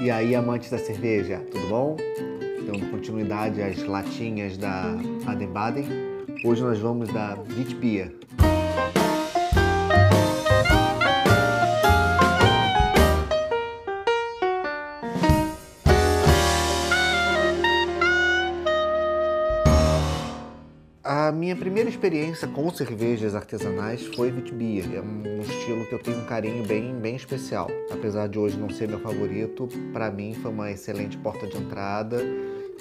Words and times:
E 0.00 0.10
aí, 0.10 0.34
amantes 0.34 0.70
da 0.70 0.78
cerveja, 0.78 1.40
tudo 1.50 1.68
bom? 1.68 1.96
Dando 2.66 2.90
continuidade 2.90 3.62
às 3.62 3.82
latinhas 3.82 4.58
da 4.58 4.94
Baden-Baden. 5.24 5.86
Hoje 6.44 6.62
nós 6.62 6.78
vamos 6.78 7.10
da 7.12 7.38
Witbier. 7.56 8.12
Minha 21.46 21.54
primeira 21.54 21.88
experiência 21.88 22.48
com 22.48 22.68
cervejas 22.74 23.36
artesanais 23.36 24.04
foi 24.16 24.32
Witbier. 24.32 24.84
É 24.96 25.00
um 25.00 25.40
estilo 25.42 25.86
que 25.86 25.92
eu 25.92 25.98
tenho 26.00 26.18
um 26.18 26.24
carinho 26.24 26.66
bem, 26.66 26.92
bem 26.92 27.14
especial. 27.14 27.68
Apesar 27.88 28.26
de 28.26 28.36
hoje 28.36 28.58
não 28.58 28.68
ser 28.68 28.88
meu 28.88 28.98
favorito, 28.98 29.68
para 29.92 30.10
mim 30.10 30.34
foi 30.34 30.50
uma 30.50 30.72
excelente 30.72 31.16
porta 31.16 31.46
de 31.46 31.56
entrada. 31.56 32.20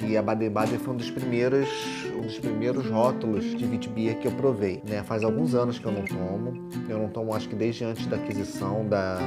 E 0.02 0.18
a 0.18 0.22
Baden-Baden 0.24 0.80
foi 0.80 0.96
um 0.96 0.98
dos 0.98 1.12
primeiros, 1.12 1.70
um 2.18 2.22
dos 2.22 2.40
primeiros 2.40 2.90
rótulos 2.90 3.56
de 3.56 3.66
Witbier 3.66 4.18
que 4.18 4.28
eu 4.28 4.32
provei. 4.32 4.82
Né? 4.84 5.04
Faz 5.04 5.24
alguns 5.24 5.54
anos 5.54 5.78
que 5.78 5.86
eu 5.86 5.92
não 5.92 6.04
tomo. 6.04 6.68
Eu 6.90 6.98
não 6.98 7.10
tomo, 7.10 7.36
acho 7.36 7.48
que 7.48 7.56
desde 7.56 7.84
antes 7.84 8.08
da 8.08 8.16
aquisição 8.16 8.84
da, 8.88 9.20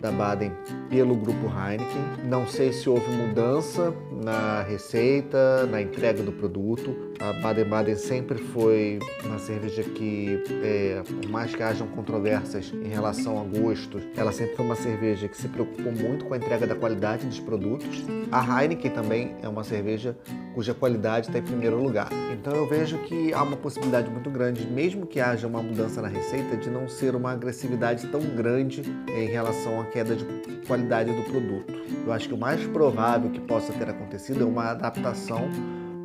da 0.00 0.12
Baden 0.12 0.52
pelo 0.88 1.16
grupo 1.16 1.46
Heineken. 1.46 2.28
Não 2.28 2.46
sei 2.46 2.72
se 2.72 2.88
houve 2.88 3.10
mudança 3.10 3.92
na 4.22 4.62
receita, 4.62 5.66
na 5.66 5.82
entrega 5.82 6.22
do 6.22 6.32
produto. 6.32 6.94
A 7.20 7.32
Baden-Baden 7.40 7.96
sempre 7.96 8.38
foi 8.38 8.98
uma 9.24 9.38
cerveja 9.38 9.82
que, 9.82 10.42
é, 10.62 11.02
por 11.02 11.28
mais 11.28 11.54
que 11.54 11.62
hajam 11.62 11.86
controvérsias 11.88 12.72
em 12.72 12.88
relação 12.88 13.40
a 13.40 13.44
gosto, 13.44 14.00
ela 14.16 14.32
sempre 14.32 14.56
foi 14.56 14.64
uma 14.64 14.76
cerveja 14.76 15.28
que 15.28 15.36
se 15.36 15.48
preocupou 15.48 15.92
muito 15.92 16.24
com 16.24 16.34
a 16.34 16.36
entrega 16.36 16.66
da 16.66 16.74
qualidade 16.74 17.26
dos 17.26 17.40
produtos. 17.40 18.04
A 18.30 18.62
Heineken 18.62 18.90
também 18.90 19.34
é 19.42 19.48
uma 19.48 19.64
cerveja 19.64 20.16
cuja 20.54 20.74
qualidade 20.74 21.28
está 21.28 21.38
em 21.38 21.42
primeiro 21.42 21.82
lugar. 21.82 22.08
Então 22.32 22.54
eu 22.54 22.68
vejo 22.68 22.98
que 22.98 23.32
há 23.32 23.42
uma 23.42 23.56
possibilidade 23.56 24.10
muito 24.10 24.30
grande, 24.30 24.66
mesmo 24.66 25.06
que 25.06 25.20
haja 25.20 25.46
uma 25.46 25.62
mudança 25.62 26.00
na 26.00 26.08
receita, 26.08 26.56
de 26.56 26.70
não 26.70 26.88
ser 26.88 27.14
uma 27.14 27.32
agressividade 27.32 28.06
tão 28.08 28.20
grande 28.20 28.82
em 29.08 29.26
relação 29.26 29.80
à 29.80 29.84
queda 29.84 30.14
de 30.14 30.24
qualidade 30.66 31.12
do 31.12 31.22
produto. 31.22 31.72
Eu 32.06 32.12
acho 32.12 32.28
que 32.28 32.34
o 32.34 32.38
mais 32.38 32.64
provável 32.66 33.30
que 33.30 33.40
possa 33.40 33.72
ter 33.72 33.88
acontecido 33.88 34.03
é 34.40 34.44
uma 34.44 34.70
adaptação 34.70 35.48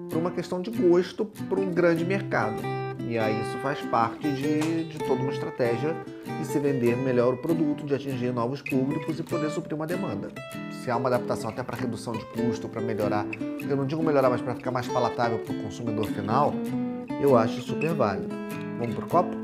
para 0.10 0.18
uma 0.18 0.32
questão 0.32 0.62
de 0.62 0.72
gosto 0.72 1.26
para 1.26 1.60
um 1.60 1.72
grande 1.72 2.04
mercado. 2.04 2.62
E 3.00 3.18
aí 3.18 3.42
isso 3.42 3.58
faz 3.60 3.80
parte 3.82 4.32
de, 4.32 4.84
de 4.86 4.98
toda 5.00 5.22
uma 5.22 5.32
estratégia 5.32 5.96
de 6.40 6.46
se 6.46 6.60
vender 6.60 6.96
melhor 6.98 7.34
o 7.34 7.38
produto, 7.38 7.86
de 7.86 7.96
atingir 7.96 8.32
novos 8.32 8.62
públicos 8.62 9.20
e 9.20 9.24
poder 9.24 9.50
suprir 9.50 9.76
uma 9.76 9.88
demanda. 9.88 10.30
Se 10.84 10.92
há 10.92 10.98
uma 10.98 11.10
adaptação 11.10 11.50
até 11.50 11.64
para 11.64 11.78
redução 11.78 12.14
de 12.14 12.26
custo, 12.26 12.70
para 12.70 12.82
melhorar, 12.82 13.26
eu 13.68 13.76
não 13.76 13.86
digo 13.86 14.04
melhorar, 14.04 14.30
mas 14.30 14.42
para 14.42 14.56
ficar 14.56 14.72
mais 14.72 14.88
palatável 14.88 15.40
para 15.40 15.56
o 15.56 15.64
consumidor 15.64 16.06
final, 16.08 16.54
eu 17.22 17.38
acho 17.38 17.62
super 17.62 17.94
válido. 17.94 18.36
Vamos 18.80 18.96
pro 18.96 19.08
copo? 19.08 19.36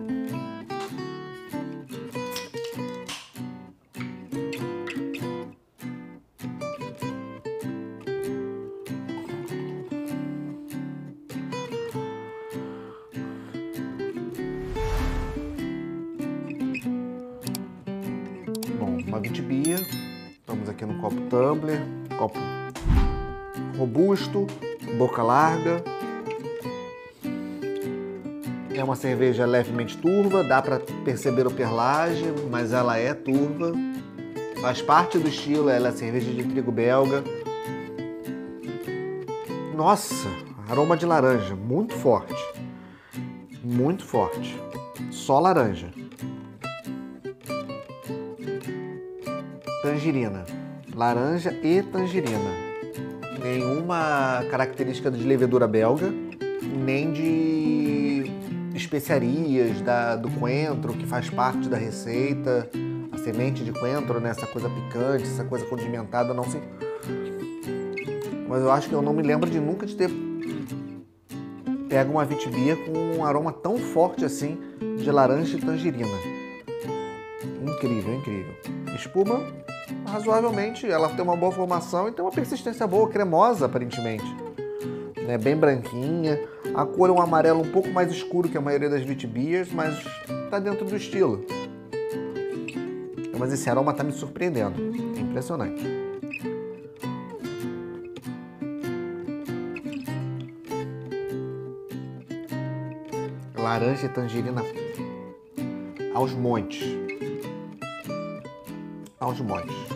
Vitibia. 19.35 19.75
Estamos 20.39 20.69
aqui 20.69 20.85
no 20.85 21.01
copo 21.01 21.19
tumbler, 21.29 21.81
copo 22.17 22.39
robusto, 23.77 24.47
boca 24.97 25.21
larga. 25.21 25.83
É 28.73 28.83
uma 28.83 28.95
cerveja 28.95 29.45
levemente 29.45 29.97
turva, 29.97 30.43
dá 30.43 30.61
para 30.61 30.79
perceber 31.03 31.47
o 31.47 31.51
perlage, 31.51 32.25
mas 32.49 32.71
ela 32.71 32.97
é 32.97 33.13
turva. 33.13 33.73
Faz 34.61 34.81
parte 34.81 35.17
do 35.17 35.27
estilo, 35.27 35.69
ela 35.69 35.89
é 35.89 35.91
cerveja 35.91 36.31
de 36.31 36.43
trigo 36.43 36.71
belga. 36.71 37.23
Nossa, 39.75 40.29
aroma 40.69 40.95
de 40.95 41.05
laranja, 41.05 41.55
muito 41.55 41.93
forte. 41.93 42.41
Muito 43.61 44.05
forte. 44.05 44.57
Só 45.11 45.39
laranja. 45.39 46.04
Tangerina. 49.85 50.45
Laranja 50.95 51.51
e 51.61 51.83
tangerina. 51.83 52.49
Nenhuma 53.39 54.43
característica 54.49 55.11
de 55.11 55.23
levedura 55.23 55.67
belga, 55.67 56.11
nem 56.83 57.13
de 57.13 58.31
especiarias 58.73 59.79
da, 59.81 60.15
do 60.15 60.31
coentro, 60.31 60.93
que 60.93 61.05
faz 61.05 61.29
parte 61.29 61.69
da 61.69 61.77
receita. 61.77 62.67
A 63.11 63.17
semente 63.19 63.63
de 63.63 63.71
coentro, 63.71 64.19
né? 64.19 64.31
essa 64.31 64.47
coisa 64.47 64.67
picante, 64.67 65.23
essa 65.23 65.43
coisa 65.43 65.65
condimentada, 65.65 66.33
não 66.33 66.43
sei. 66.43 66.61
Mas 68.49 68.61
eu 68.61 68.71
acho 68.71 68.89
que 68.89 68.95
eu 68.95 69.03
não 69.03 69.13
me 69.13 69.21
lembro 69.21 69.49
de 69.49 69.59
nunca 69.59 69.85
de 69.85 69.95
ter 69.95 70.09
pego 71.87 72.13
uma 72.13 72.25
vitibia 72.25 72.75
com 72.75 73.19
um 73.19 73.23
aroma 73.23 73.53
tão 73.53 73.77
forte 73.77 74.25
assim 74.25 74.57
de 74.97 75.09
laranja 75.11 75.55
e 75.55 75.61
tangerina. 75.61 76.17
Incrível, 77.63 78.15
incrível. 78.15 78.53
Espuma 78.95 79.64
razoavelmente, 80.05 80.89
ela 80.89 81.09
tem 81.09 81.23
uma 81.23 81.35
boa 81.35 81.51
formação 81.51 82.07
e 82.07 82.11
tem 82.11 82.23
uma 82.23 82.31
persistência 82.31 82.85
boa, 82.87 83.09
cremosa 83.09 83.65
aparentemente. 83.65 84.25
Né? 85.25 85.37
Bem 85.37 85.55
branquinha. 85.55 86.39
A 86.73 86.85
cor 86.85 87.09
é 87.09 87.11
um 87.11 87.21
amarelo 87.21 87.61
um 87.61 87.71
pouco 87.71 87.89
mais 87.89 88.11
escuro 88.11 88.49
que 88.49 88.57
a 88.57 88.61
maioria 88.61 88.89
das 88.89 89.01
Vitbiers, 89.01 89.71
mas 89.71 89.97
está 90.45 90.59
dentro 90.59 90.85
do 90.85 90.95
estilo. 90.95 91.45
Mas 93.37 93.51
esse 93.51 93.69
aroma 93.69 93.91
está 93.91 94.03
me 94.03 94.13
surpreendendo. 94.13 94.75
É 95.17 95.19
impressionante. 95.19 95.83
Laranja 103.57 104.05
e 104.05 104.09
tangerina 104.09 104.61
aos 106.13 106.33
montes. 106.33 106.83
Aos 109.19 109.41
montes 109.41 109.94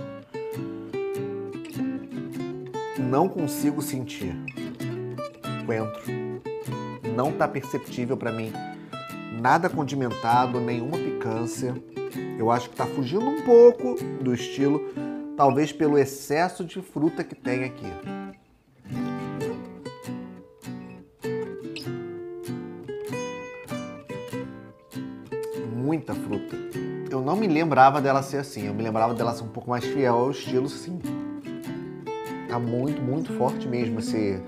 não 2.99 3.27
consigo 3.27 3.81
sentir 3.81 4.35
coentro. 5.65 6.01
Não 7.15 7.29
está 7.29 7.47
perceptível 7.47 8.15
para 8.15 8.31
mim 8.31 8.51
nada 9.39 9.69
condimentado, 9.69 10.59
nenhuma 10.59 10.97
picância. 10.97 11.75
Eu 12.38 12.51
acho 12.51 12.67
que 12.69 12.73
está 12.73 12.85
fugindo 12.85 13.25
um 13.25 13.41
pouco 13.41 13.95
do 14.21 14.33
estilo, 14.33 14.81
talvez 15.35 15.71
pelo 15.71 15.97
excesso 15.97 16.63
de 16.63 16.81
fruta 16.81 17.23
que 17.23 17.35
tem 17.35 17.63
aqui. 17.63 17.88
Muita 25.75 26.13
fruta. 26.13 26.55
Eu 27.09 27.21
não 27.21 27.35
me 27.35 27.47
lembrava 27.47 27.99
dela 27.99 28.21
ser 28.21 28.38
assim, 28.38 28.67
eu 28.67 28.73
me 28.73 28.83
lembrava 28.83 29.13
dela 29.13 29.33
ser 29.33 29.43
um 29.43 29.47
pouco 29.47 29.69
mais 29.69 29.83
fiel 29.83 30.15
ao 30.15 30.31
estilo, 30.31 30.69
sim. 30.69 30.99
Tá 32.49 32.57
muito, 32.57 32.99
muito 32.99 33.31
forte 33.37 33.67
mesmo 33.67 33.99
esse 33.99 34.41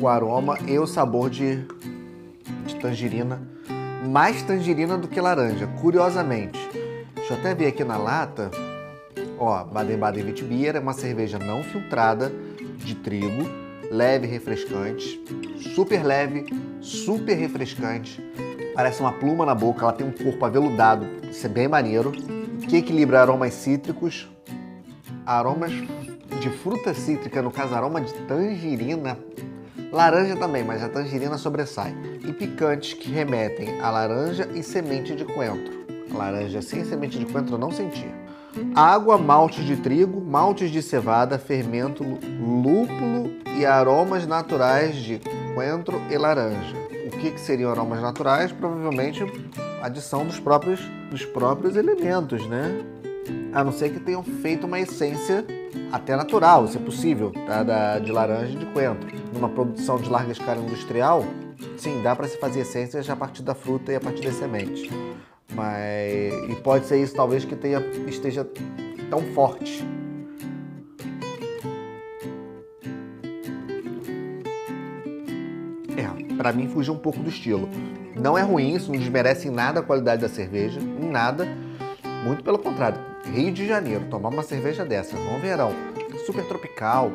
o 0.00 0.06
aroma 0.06 0.56
e 0.68 0.78
o 0.78 0.86
sabor 0.86 1.28
de, 1.28 1.66
de 2.66 2.76
tangerina. 2.76 3.42
Mais 4.08 4.42
tangerina 4.42 4.96
do 4.96 5.08
que 5.08 5.20
laranja, 5.20 5.66
curiosamente. 5.80 6.58
Deixa 7.16 7.34
eu 7.34 7.38
até 7.38 7.54
ver 7.54 7.66
aqui 7.66 7.82
na 7.82 7.96
lata. 7.96 8.50
Ó, 9.38 9.64
Baden-Baden 9.64 10.26
Witbier 10.26 10.76
é 10.76 10.78
uma 10.78 10.92
cerveja 10.92 11.38
não 11.38 11.62
filtrada 11.64 12.30
de 12.76 12.94
trigo, 12.94 13.48
leve 13.90 14.26
e 14.26 14.30
refrescante, 14.30 15.20
super 15.74 16.04
leve, 16.04 16.46
super 16.80 17.34
refrescante. 17.34 18.22
Parece 18.74 19.00
uma 19.00 19.12
pluma 19.12 19.44
na 19.44 19.54
boca, 19.54 19.82
ela 19.82 19.92
tem 19.92 20.06
um 20.06 20.12
corpo 20.12 20.44
aveludado, 20.44 21.06
isso 21.28 21.46
é 21.46 21.48
bem 21.48 21.66
maneiro, 21.66 22.12
que 22.68 22.76
equilibra 22.76 23.22
aromas 23.22 23.54
cítricos, 23.54 24.28
aromas 25.26 25.72
de 26.44 26.50
fruta 26.50 26.92
cítrica, 26.92 27.40
no 27.40 27.50
caso 27.50 27.74
aroma 27.74 28.02
de 28.02 28.12
tangerina, 28.12 29.16
laranja 29.90 30.36
também, 30.36 30.62
mas 30.62 30.82
a 30.82 30.90
tangerina 30.90 31.38
sobressai, 31.38 31.96
e 32.22 32.34
picantes 32.34 32.92
que 32.92 33.10
remetem 33.10 33.80
a 33.80 33.90
laranja 33.90 34.46
e 34.54 34.62
semente 34.62 35.16
de 35.16 35.24
coentro. 35.24 35.72
Laranja 36.12 36.60
sem 36.60 36.84
semente 36.84 37.18
de 37.18 37.24
coentro 37.24 37.54
eu 37.54 37.58
não 37.58 37.70
senti. 37.70 38.06
Água, 38.74 39.16
malte 39.16 39.64
de 39.64 39.76
trigo, 39.76 40.20
maltes 40.20 40.70
de 40.70 40.82
cevada, 40.82 41.38
fermento, 41.38 42.04
lúpulo 42.04 43.32
e 43.56 43.64
aromas 43.64 44.26
naturais 44.26 44.96
de 44.96 45.22
coentro 45.54 45.98
e 46.10 46.18
laranja. 46.18 46.76
O 47.06 47.10
que, 47.18 47.30
que 47.30 47.40
seriam 47.40 47.70
aromas 47.70 48.02
naturais? 48.02 48.52
Provavelmente 48.52 49.24
adição 49.80 50.26
dos 50.26 50.38
próprios, 50.38 50.80
dos 51.10 51.24
próprios 51.24 51.74
elementos, 51.74 52.46
né? 52.46 52.84
A 53.54 53.64
não 53.64 53.72
ser 53.72 53.94
que 53.94 54.00
tenham 54.00 54.22
feito 54.22 54.66
uma 54.66 54.78
essência 54.78 55.42
até 55.92 56.16
natural, 56.16 56.66
se 56.66 56.76
é 56.76 56.80
possível, 56.80 57.32
tá? 57.46 57.62
da, 57.62 57.98
de 57.98 58.10
laranja 58.10 58.52
e 58.52 58.56
de 58.56 58.66
coentro. 58.66 59.08
Numa 59.32 59.48
produção 59.48 59.96
de 59.96 60.08
larga 60.08 60.32
escala 60.32 60.60
industrial, 60.60 61.24
sim, 61.76 62.02
dá 62.02 62.14
para 62.14 62.26
se 62.28 62.38
fazer 62.38 62.60
essências 62.60 63.08
a 63.08 63.16
partir 63.16 63.42
da 63.42 63.54
fruta 63.54 63.92
e 63.92 63.96
a 63.96 64.00
partir 64.00 64.22
das 64.22 64.34
sementes. 64.34 64.88
Mas 65.54 66.32
e 66.50 66.56
pode 66.62 66.86
ser 66.86 67.00
isso 67.00 67.14
talvez 67.14 67.44
que 67.44 67.54
tenha, 67.54 67.80
esteja 68.08 68.46
tão 69.08 69.20
forte. 69.32 69.84
É, 75.96 76.34
para 76.34 76.52
mim 76.52 76.68
fugiu 76.68 76.94
um 76.94 76.98
pouco 76.98 77.20
do 77.20 77.28
estilo. 77.28 77.68
Não 78.16 78.36
é 78.38 78.42
ruim, 78.42 78.74
isso 78.74 78.92
não 78.92 78.98
desmerece 78.98 79.48
em 79.48 79.50
nada 79.50 79.80
a 79.80 79.82
qualidade 79.82 80.22
da 80.22 80.28
cerveja, 80.28 80.80
em 80.80 81.10
nada. 81.10 81.46
Muito 82.24 82.42
pelo 82.42 82.58
contrário. 82.58 83.13
Rio 83.32 83.52
de 83.52 83.66
Janeiro, 83.66 84.06
tomar 84.10 84.28
uma 84.28 84.42
cerveja 84.42 84.84
dessa 84.84 85.16
no 85.16 85.38
verão, 85.38 85.72
super 86.26 86.44
tropical, 86.46 87.10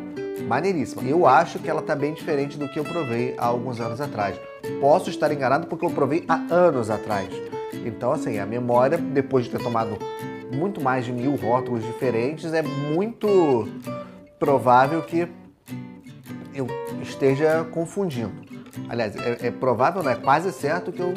maneiríssima. 0.48 1.04
Eu 1.04 1.28
acho 1.28 1.60
que 1.60 1.70
ela 1.70 1.82
tá 1.82 1.96
bem 1.96 2.14
diferente 2.14 2.58
do 2.58 2.68
que 2.68 2.80
eu 2.80 2.84
provei 2.84 3.36
há 3.38 3.46
alguns 3.46 3.80
anos 3.80 4.02
atrás. 4.02 4.40
Posso 4.82 5.10
estar 5.10 5.32
enganado 5.32 5.68
porque 5.68 5.86
eu 5.86 5.92
provei 5.92 6.26
há 6.28 6.36
anos 6.54 6.90
atrás. 6.90 7.30
Então, 7.86 8.12
assim, 8.12 8.40
a 8.40 8.46
memória, 8.46 8.98
depois 8.98 9.46
de 9.46 9.52
ter 9.52 9.64
tomado 9.64 9.98
muito 10.52 10.82
mais 10.82 11.06
de 11.06 11.12
mil 11.12 11.36
rótulos 11.36 11.84
diferentes, 11.86 12.54
é 12.54 12.62
muito 12.62 13.68
provável 14.40 15.02
que 15.02 15.28
eu 16.54 16.68
esteja 17.02 17.66
confundindo. 17.72 18.32
Aliás, 18.88 19.16
é, 19.16 19.48
é 19.48 19.52
provável, 19.52 20.02
não 20.04 20.12
é 20.12 20.16
quase 20.16 20.52
certo 20.52 20.92
que 20.92 21.00
eu, 21.00 21.14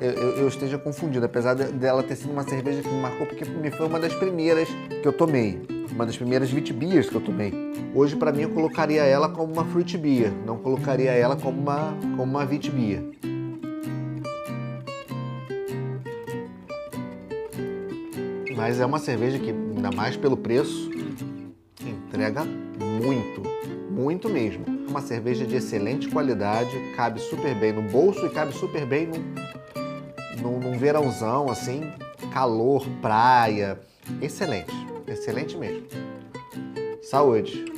eu, 0.00 0.36
eu, 0.36 0.48
esteja 0.48 0.78
confundindo, 0.78 1.24
apesar 1.24 1.54
dela 1.54 2.02
ter 2.02 2.16
sido 2.16 2.32
uma 2.32 2.42
cerveja 2.42 2.82
que 2.82 2.88
me 2.88 3.00
marcou, 3.00 3.26
porque 3.26 3.44
me 3.44 3.70
foi 3.70 3.86
uma 3.86 4.00
das 4.00 4.12
primeiras 4.14 4.68
que 5.02 5.06
eu 5.06 5.12
tomei, 5.12 5.60
uma 5.92 6.04
das 6.04 6.16
primeiras 6.16 6.50
Vitbiers 6.50 7.08
que 7.08 7.14
eu 7.14 7.20
tomei. 7.20 7.52
Hoje, 7.94 8.16
para 8.16 8.32
mim, 8.32 8.42
eu 8.42 8.50
colocaria 8.50 9.02
ela 9.02 9.28
como 9.28 9.52
uma 9.52 9.64
Fruit 9.64 9.96
Beer, 9.96 10.32
não 10.44 10.58
colocaria 10.58 11.12
ela 11.12 11.36
como 11.36 11.60
uma, 11.60 11.96
como 12.16 12.24
uma 12.24 12.44
Vitbier. 12.44 13.02
Mas 18.56 18.80
é 18.80 18.86
uma 18.86 18.98
cerveja 18.98 19.38
que, 19.38 19.50
ainda 19.50 19.90
mais 19.92 20.16
pelo 20.16 20.36
preço, 20.36 20.90
entrega 21.80 22.44
muito, 22.44 23.42
muito 23.90 24.28
mesmo. 24.28 24.64
Uma 24.88 25.00
cerveja 25.00 25.44
de 25.44 25.56
excelente 25.56 26.08
qualidade, 26.08 26.70
cabe 26.96 27.20
super 27.20 27.54
bem 27.54 27.72
no 27.72 27.82
bolso 27.82 28.24
e 28.26 28.30
cabe 28.30 28.52
super 28.52 28.86
bem 28.86 29.08
num, 30.40 30.58
num 30.58 30.78
verãozão, 30.78 31.50
assim, 31.50 31.92
calor, 32.32 32.86
praia. 33.00 33.78
Excelente, 34.20 34.72
excelente 35.06 35.56
mesmo. 35.56 35.86
Saúde! 37.02 37.73